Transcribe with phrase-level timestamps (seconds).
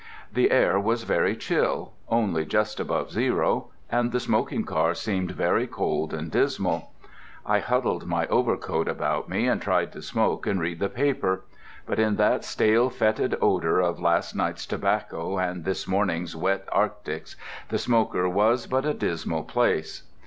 [0.33, 6.31] The air was very chill—only just above zero—and the smoking car seemed very cold and
[6.31, 6.89] dismal.
[7.45, 11.45] I huddled my overcoat about me and tried to smoke and read the paper.
[11.85, 17.35] But in that stale, fetid odour of last night's tobacco and this morning's wet arctics
[17.69, 20.01] the smoker was but a dismal place.